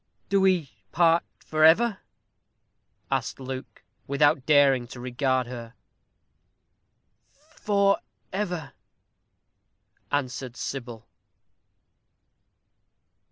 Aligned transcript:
"Do 0.29 0.41
we 0.41 0.71
part 0.91 1.21
for 1.45 1.63
ever?" 1.63 1.99
asked 3.11 3.39
Luke, 3.39 3.83
without 4.07 4.47
daring 4.47 4.87
to 4.87 4.99
regard 4.99 5.45
her. 5.45 5.75
"FOR 7.33 7.99
EVER!" 8.33 8.73
answered 10.11 10.57
Sybil. 10.57 11.05